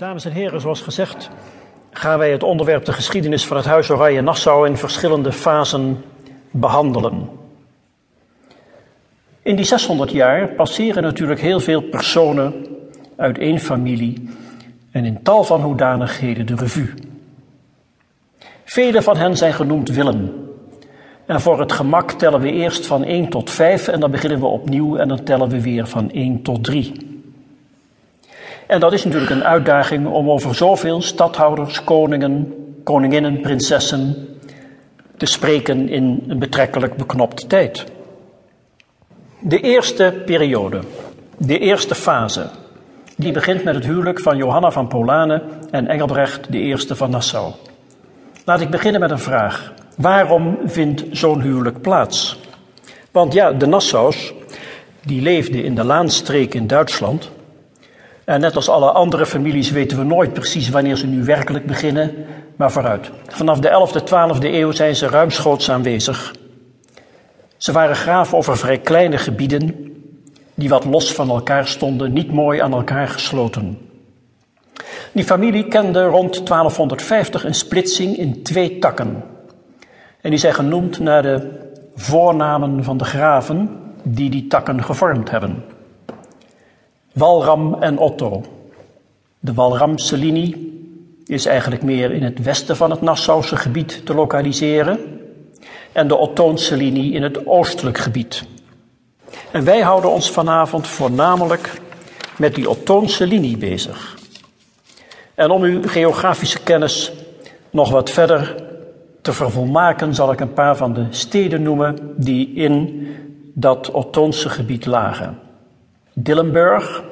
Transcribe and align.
Dames 0.00 0.24
en 0.24 0.32
heren, 0.32 0.60
zoals 0.60 0.80
gezegd 0.80 1.30
gaan 1.90 2.18
wij 2.18 2.30
het 2.30 2.42
onderwerp 2.42 2.84
de 2.84 2.92
geschiedenis 2.92 3.46
van 3.46 3.56
het 3.56 3.66
Huis 3.66 3.90
Oranje-Nassau 3.90 4.66
in 4.66 4.76
verschillende 4.76 5.32
fasen 5.32 6.04
behandelen. 6.50 7.28
In 9.42 9.56
die 9.56 9.64
600 9.64 10.10
jaar 10.10 10.48
passeren 10.48 11.02
natuurlijk 11.02 11.40
heel 11.40 11.60
veel 11.60 11.80
personen 11.80 12.66
uit 13.16 13.38
één 13.38 13.58
familie 13.58 14.28
en 14.90 15.04
in 15.04 15.22
tal 15.22 15.44
van 15.44 15.60
hoedanigheden 15.62 16.46
de 16.46 16.54
revue. 16.54 16.94
Vele 18.64 19.02
van 19.02 19.16
hen 19.16 19.36
zijn 19.36 19.52
genoemd 19.52 19.88
Willem. 19.88 20.48
En 21.26 21.40
voor 21.40 21.60
het 21.60 21.72
gemak 21.72 22.12
tellen 22.12 22.40
we 22.40 22.52
eerst 22.52 22.86
van 22.86 23.04
1 23.04 23.28
tot 23.28 23.50
5 23.50 23.88
en 23.88 24.00
dan 24.00 24.10
beginnen 24.10 24.40
we 24.40 24.46
opnieuw 24.46 24.96
en 24.96 25.08
dan 25.08 25.24
tellen 25.24 25.48
we 25.48 25.60
weer 25.60 25.86
van 25.86 26.10
1 26.10 26.42
tot 26.42 26.64
3. 26.64 27.09
En 28.70 28.80
dat 28.80 28.92
is 28.92 29.04
natuurlijk 29.04 29.30
een 29.30 29.44
uitdaging 29.44 30.06
om 30.06 30.30
over 30.30 30.54
zoveel 30.54 31.02
stadhouders, 31.02 31.84
koningen, 31.84 32.54
koninginnen, 32.84 33.40
prinsessen 33.40 34.28
te 35.16 35.26
spreken 35.26 35.88
in 35.88 36.24
een 36.28 36.38
betrekkelijk 36.38 36.96
beknopte 36.96 37.46
tijd. 37.46 37.84
De 39.40 39.60
eerste 39.60 40.22
periode, 40.26 40.80
de 41.36 41.58
eerste 41.58 41.94
fase, 41.94 42.46
die 43.16 43.32
begint 43.32 43.64
met 43.64 43.74
het 43.74 43.84
huwelijk 43.84 44.20
van 44.20 44.36
Johanna 44.36 44.70
van 44.70 44.88
Polanen 44.88 45.42
en 45.70 45.86
Engelbrecht, 45.86 46.48
eerste 46.58 46.96
van 46.96 47.10
Nassau. 47.10 47.52
Laat 48.44 48.60
ik 48.60 48.70
beginnen 48.70 49.00
met 49.00 49.10
een 49.10 49.18
vraag. 49.18 49.72
Waarom 49.96 50.58
vindt 50.64 51.04
zo'n 51.10 51.40
huwelijk 51.40 51.80
plaats? 51.80 52.40
Want 53.10 53.32
ja, 53.32 53.52
de 53.52 53.66
Nassaus, 53.66 54.32
die 55.04 55.22
leefden 55.22 55.64
in 55.64 55.74
de 55.74 55.84
Laanstreek 55.84 56.54
in 56.54 56.66
Duitsland. 56.66 57.30
En 58.30 58.40
net 58.40 58.56
als 58.56 58.68
alle 58.68 58.90
andere 58.90 59.26
families 59.26 59.70
weten 59.70 59.98
we 59.98 60.04
nooit 60.04 60.32
precies 60.32 60.68
wanneer 60.68 60.96
ze 60.96 61.06
nu 61.06 61.24
werkelijk 61.24 61.66
beginnen, 61.66 62.14
maar 62.56 62.72
vooruit. 62.72 63.10
Vanaf 63.26 63.58
de 63.58 63.68
11e, 63.68 64.02
12e 64.02 64.44
eeuw 64.44 64.70
zijn 64.70 64.96
ze 64.96 65.08
ruimschoots 65.08 65.70
aanwezig. 65.70 66.34
Ze 67.56 67.72
waren 67.72 67.96
graven 67.96 68.38
over 68.38 68.56
vrij 68.56 68.78
kleine 68.78 69.18
gebieden, 69.18 69.92
die 70.54 70.68
wat 70.68 70.84
los 70.84 71.12
van 71.12 71.30
elkaar 71.30 71.66
stonden, 71.66 72.12
niet 72.12 72.32
mooi 72.32 72.60
aan 72.60 72.72
elkaar 72.72 73.08
gesloten. 73.08 73.78
Die 75.12 75.24
familie 75.24 75.68
kende 75.68 76.04
rond 76.04 76.46
1250 76.46 77.44
een 77.44 77.54
splitsing 77.54 78.16
in 78.16 78.42
twee 78.42 78.78
takken. 78.78 79.24
En 80.20 80.30
die 80.30 80.38
zijn 80.38 80.54
genoemd 80.54 80.98
naar 80.98 81.22
de 81.22 81.50
voornamen 81.94 82.84
van 82.84 82.96
de 82.96 83.04
graven 83.04 83.70
die 84.02 84.30
die 84.30 84.46
takken 84.46 84.84
gevormd 84.84 85.30
hebben. 85.30 85.64
Walram 87.12 87.74
en 87.80 87.98
Otto. 87.98 88.42
De 89.40 89.54
Walramse 89.54 90.16
linie 90.16 90.68
is 91.24 91.46
eigenlijk 91.46 91.82
meer 91.82 92.12
in 92.12 92.22
het 92.22 92.42
westen 92.42 92.76
van 92.76 92.90
het 92.90 93.00
Nassause 93.00 93.56
gebied 93.56 94.06
te 94.06 94.14
lokaliseren 94.14 95.20
en 95.92 96.08
de 96.08 96.16
Ottoonse 96.16 96.76
linie 96.76 97.12
in 97.12 97.22
het 97.22 97.46
oostelijk 97.46 97.98
gebied. 97.98 98.44
En 99.50 99.64
wij 99.64 99.80
houden 99.80 100.10
ons 100.10 100.30
vanavond 100.30 100.86
voornamelijk 100.86 101.80
met 102.36 102.54
die 102.54 102.70
Ottoonse 102.70 103.26
linie 103.26 103.56
bezig. 103.56 104.18
En 105.34 105.50
om 105.50 105.62
uw 105.62 105.82
geografische 105.88 106.62
kennis 106.62 107.12
nog 107.70 107.90
wat 107.90 108.10
verder 108.10 108.64
te 109.22 109.32
vervolmaken, 109.32 110.14
zal 110.14 110.32
ik 110.32 110.40
een 110.40 110.52
paar 110.52 110.76
van 110.76 110.94
de 110.94 111.06
steden 111.10 111.62
noemen 111.62 112.14
die 112.16 112.54
in 112.54 113.06
dat 113.54 113.90
Ottoonse 113.90 114.48
gebied 114.48 114.86
lagen. 114.86 115.49
Dillenburg, 116.22 117.02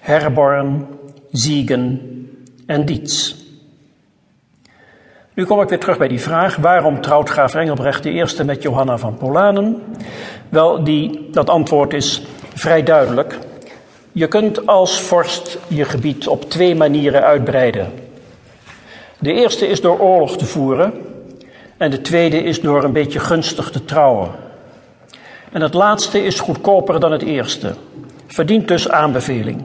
Herborn, 0.00 0.86
Ziegen 1.30 2.00
en 2.66 2.84
Dietz. 2.84 3.34
Nu 5.34 5.44
kom 5.44 5.60
ik 5.60 5.68
weer 5.68 5.78
terug 5.78 5.98
bij 5.98 6.08
die 6.08 6.20
vraag: 6.20 6.56
waarom 6.56 7.00
trouwt 7.00 7.28
graaf 7.28 7.54
Engelbrecht 7.54 8.04
eerste 8.04 8.44
met 8.44 8.62
Johanna 8.62 8.98
van 8.98 9.16
Polanen? 9.16 9.82
Wel, 10.48 10.84
die, 10.84 11.28
dat 11.30 11.50
antwoord 11.50 11.92
is 11.92 12.22
vrij 12.54 12.82
duidelijk. 12.82 13.38
Je 14.12 14.28
kunt 14.28 14.66
als 14.66 15.00
vorst 15.00 15.58
je 15.68 15.84
gebied 15.84 16.28
op 16.28 16.50
twee 16.50 16.74
manieren 16.74 17.22
uitbreiden. 17.22 17.92
De 19.18 19.32
eerste 19.32 19.66
is 19.66 19.80
door 19.80 19.98
oorlog 19.98 20.36
te 20.36 20.44
voeren 20.44 20.92
en 21.76 21.90
de 21.90 22.00
tweede 22.00 22.42
is 22.42 22.60
door 22.60 22.84
een 22.84 22.92
beetje 22.92 23.20
gunstig 23.20 23.70
te 23.70 23.84
trouwen. 23.84 24.45
En 25.56 25.62
het 25.62 25.74
laatste 25.74 26.24
is 26.24 26.40
goedkoper 26.40 27.00
dan 27.00 27.12
het 27.12 27.22
eerste, 27.22 27.74
verdient 28.26 28.68
dus 28.68 28.88
aanbeveling. 28.88 29.64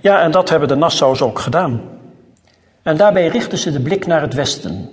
Ja, 0.00 0.20
en 0.22 0.30
dat 0.30 0.48
hebben 0.48 0.68
de 0.68 0.74
Nassaus 0.74 1.22
ook 1.22 1.38
gedaan. 1.38 1.80
En 2.82 2.96
daarbij 2.96 3.26
richten 3.26 3.58
ze 3.58 3.72
de 3.72 3.80
blik 3.80 4.06
naar 4.06 4.20
het 4.20 4.34
westen. 4.34 4.90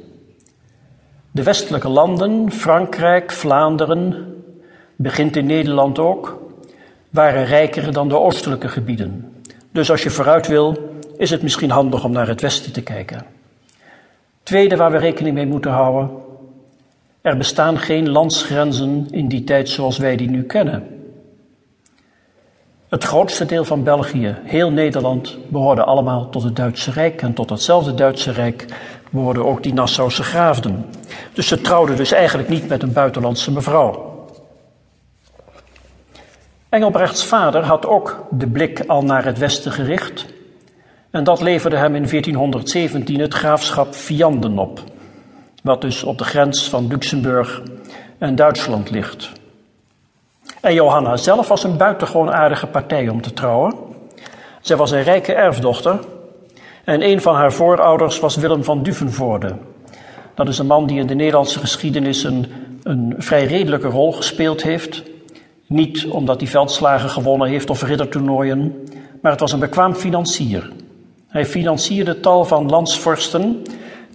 De 1.32 1.44
westelijke 1.44 1.88
landen, 1.88 2.52
Frankrijk, 2.52 3.32
Vlaanderen, 3.32 4.34
begint 4.96 5.36
in 5.36 5.46
Nederland 5.46 6.00
ook, 6.00 6.42
waren 7.10 7.46
rijker 7.46 7.94
dan 7.94 8.10
de 8.10 8.20
oostelijke 8.20 8.68
gebieden. 8.68 9.34
Dus 9.72 9.92
als 9.92 10.04
je 10.04 10.10
vooruit 10.10 10.48
wil, 10.48 10.78
is 11.18 11.30
het 11.30 11.42
misschien 11.42 11.72
handig 11.72 12.04
om 12.04 12.12
naar 12.12 12.28
het 12.28 12.42
westen 12.42 12.72
te 12.74 12.82
kijken. 12.82 13.26
Tweede 14.44 14.76
waar 14.76 14.92
we 14.92 14.98
rekening 14.98 15.36
mee 15.36 15.48
moeten 15.48 15.72
houden, 15.72 16.10
er 17.25 17.38
bestaan 17.38 17.78
geen 17.80 18.09
landsgrenzen 18.09 19.08
in 19.12 19.28
die 19.28 19.44
tijd 19.44 19.69
zoals 19.69 19.97
wij 19.97 20.16
die 20.16 20.30
nu 20.30 20.44
kennen. 20.44 20.88
Het 22.90 23.03
grootste 23.03 23.46
deel 23.46 23.66
van 23.66 23.84
België, 23.84 24.36
heel 24.44 24.72
Nederland, 24.72 25.38
behoorde 25.47 25.84
allemaal 25.84 26.30
tot 26.30 26.44
het 26.44 26.56
Duitse 26.56 26.91
Rijk. 26.91 27.22
En 27.22 27.34
tot 27.34 27.47
datzelfde 27.47 27.94
Duitse 27.94 28.31
Rijk 28.31 28.66
behoorden 29.09 29.46
ook 29.46 29.64
die 29.64 29.74
Nassause 29.74 30.24
graafden. 30.24 30.85
Dus 31.34 31.47
ze 31.47 31.62
trouwden 31.62 31.96
dus 31.96 32.12
eigenlijk 32.12 32.50
niet 32.50 32.68
met 32.68 32.84
een 32.84 32.94
buitenlandse 32.94 33.52
mevrouw. 33.52 34.16
Engelbrechts 36.69 37.25
vader 37.25 37.64
had 37.64 37.85
ook 37.85 38.28
de 38.31 38.47
blik 38.47 38.84
al 38.88 39.02
naar 39.02 39.25
het 39.25 39.38
westen 39.38 39.72
gericht. 39.72 40.25
En 41.09 41.24
dat 41.24 41.41
leverde 41.41 41.78
hem 41.78 41.96
in 41.96 42.08
1417 42.08 43.19
het 43.19 43.34
graafschap 43.34 43.96
Vianden 43.96 44.58
op. 44.59 44.94
Wat 45.66 45.81
dus 45.81 46.03
op 46.03 46.18
de 46.18 46.24
grens 46.24 46.70
van 46.70 46.88
Luxemburg 46.88 47.62
en 48.18 48.36
Duitsland 48.36 48.90
ligt. 48.90 49.31
En 50.62 50.74
Johanna 50.74 51.18
zelf 51.18 51.48
was 51.48 51.64
een 51.64 51.78
buitengewoon 51.78 52.34
aardige 52.34 52.68
partij 52.68 53.09
om 53.09 53.22
te 53.22 53.34
trouwen. 53.34 53.74
Zij 54.62 54.78
was 54.78 54.92
een 54.92 55.03
rijke 55.03 55.34
erfdochter. 55.34 56.00
En 56.84 57.02
een 57.02 57.22
van 57.22 57.36
haar 57.36 57.53
voorouders 57.53 58.20
was 58.20 58.36
Willem 58.36 58.64
van 58.64 58.84
Duvenvoorde. 58.84 59.56
Dat 60.36 60.48
is 60.48 60.58
een 60.58 60.66
man 60.66 60.88
die 60.88 61.00
in 61.00 61.08
de 61.08 61.16
Nederlandse 61.16 61.59
geschiedenis 61.59 62.24
een, 62.24 62.46
een 62.84 63.16
vrij 63.18 63.46
redelijke 63.46 63.88
rol 63.88 64.12
gespeeld 64.12 64.64
heeft. 64.64 65.03
Niet 65.68 66.08
omdat 66.08 66.40
hij 66.40 66.50
veldslagen 66.50 67.09
gewonnen 67.09 67.47
heeft 67.47 67.70
of 67.70 67.84
riddertoernooien, 67.84 68.88
maar 69.22 69.32
het 69.32 69.42
was 69.42 69.52
een 69.52 69.59
bekwaam 69.59 69.94
financier. 69.94 70.72
Hij 71.28 71.46
financierde 71.46 72.20
tal 72.20 72.46
van 72.46 72.70
landsvorsten 72.70 73.64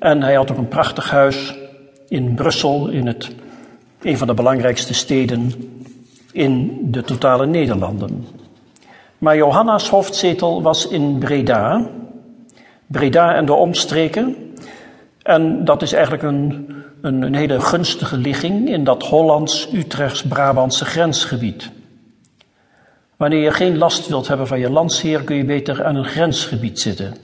en 0.00 0.22
hij 0.22 0.34
had 0.34 0.50
ook 0.50 0.58
een 0.58 0.68
prachtig 0.68 1.10
huis 1.10 1.54
in 2.08 2.34
Brussel, 2.34 2.88
in 2.88 3.06
het, 3.06 3.30
een 4.02 4.18
van 4.18 4.26
de 4.26 4.34
belangrijkste 4.34 4.94
steden 4.94 5.52
in 6.32 6.78
de 6.90 7.02
totale 7.02 7.46
Nederlanden. 7.46 8.26
Maar 9.18 9.36
Johanna's 9.36 9.88
hoofdzetel 9.88 10.62
was 10.62 10.88
in 10.88 11.18
Breda, 11.18 11.86
Breda 12.86 13.34
en 13.34 13.46
de 13.46 13.52
omstreken. 13.52 14.36
En 15.22 15.64
dat 15.64 15.82
is 15.82 15.92
eigenlijk 15.92 16.22
een, 16.22 16.74
een, 17.00 17.22
een 17.22 17.34
hele 17.34 17.60
gunstige 17.60 18.16
ligging 18.16 18.68
in 18.68 18.84
dat 18.84 19.02
Hollands-Utrechts-Brabantse 19.02 20.84
grensgebied. 20.84 21.70
Wanneer 23.16 23.42
je 23.42 23.50
geen 23.50 23.78
last 23.78 24.08
wilt 24.08 24.28
hebben 24.28 24.46
van 24.46 24.58
je 24.58 24.70
landsheer, 24.70 25.22
kun 25.22 25.36
je 25.36 25.44
beter 25.44 25.84
aan 25.84 25.96
een 25.96 26.04
grensgebied 26.04 26.80
zitten. 26.80 27.14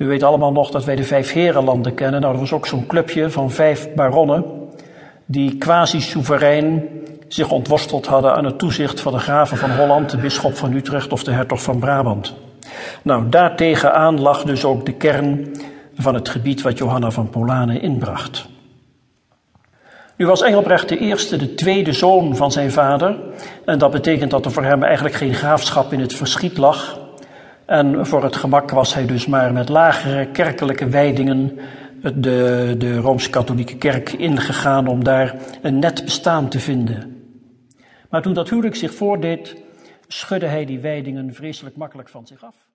U 0.00 0.06
weet 0.06 0.22
allemaal 0.22 0.52
nog 0.52 0.70
dat 0.70 0.84
wij 0.84 0.96
de 0.96 1.04
Vijf 1.04 1.32
Herenlanden 1.32 1.94
kennen. 1.94 2.20
Nou, 2.20 2.32
dat 2.32 2.42
was 2.42 2.52
ook 2.52 2.66
zo'n 2.66 2.86
clubje 2.86 3.30
van 3.30 3.50
vijf 3.50 3.94
baronnen 3.94 4.44
die 5.24 5.56
quasi-soeverein 5.56 6.88
zich 7.28 7.50
ontworsteld 7.50 8.06
hadden 8.06 8.34
aan 8.34 8.44
het 8.44 8.58
toezicht 8.58 9.00
van 9.00 9.12
de 9.12 9.18
graven 9.18 9.56
van 9.56 9.70
Holland, 9.70 10.10
de 10.10 10.16
bisschop 10.16 10.56
van 10.56 10.72
Utrecht 10.72 11.12
of 11.12 11.24
de 11.24 11.30
hertog 11.30 11.62
van 11.62 11.78
Brabant. 11.78 12.34
Nou, 13.02 13.28
daartegenaan 13.28 14.20
lag 14.20 14.42
dus 14.42 14.64
ook 14.64 14.86
de 14.86 14.92
kern 14.92 15.56
van 15.94 16.14
het 16.14 16.28
gebied 16.28 16.62
wat 16.62 16.78
Johanna 16.78 17.10
van 17.10 17.30
Polanen 17.30 17.82
inbracht. 17.82 18.48
Nu 20.16 20.26
was 20.26 20.42
Engelbrecht 20.42 20.88
de 20.88 20.98
eerste, 20.98 21.36
de 21.36 21.54
tweede 21.54 21.92
zoon 21.92 22.36
van 22.36 22.52
zijn 22.52 22.72
vader. 22.72 23.16
En 23.64 23.78
dat 23.78 23.90
betekent 23.90 24.30
dat 24.30 24.44
er 24.44 24.52
voor 24.52 24.64
hem 24.64 24.82
eigenlijk 24.82 25.14
geen 25.14 25.34
graafschap 25.34 25.92
in 25.92 26.00
het 26.00 26.14
verschiet 26.14 26.58
lag. 26.58 26.98
En 27.70 28.06
voor 28.06 28.22
het 28.22 28.36
gemak 28.36 28.70
was 28.70 28.94
hij 28.94 29.06
dus 29.06 29.26
maar 29.26 29.52
met 29.52 29.68
lagere 29.68 30.26
kerkelijke 30.26 30.88
wijdingen 30.88 31.58
de, 32.14 32.74
de 32.78 32.96
Rooms-Katholieke 32.96 33.76
Kerk 33.76 34.12
ingegaan 34.12 34.86
om 34.86 35.04
daar 35.04 35.36
een 35.62 35.78
net 35.78 36.04
bestaan 36.04 36.48
te 36.48 36.60
vinden. 36.60 37.24
Maar 38.08 38.22
toen 38.22 38.32
dat 38.32 38.48
huwelijk 38.50 38.76
zich 38.76 38.94
voordeed, 38.94 39.56
schudde 40.06 40.46
hij 40.46 40.64
die 40.64 40.80
wijdingen 40.80 41.34
vreselijk 41.34 41.76
makkelijk 41.76 42.08
van 42.08 42.26
zich 42.26 42.44
af. 42.44 42.66